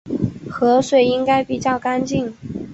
[0.49, 2.33] 河水应该比较干净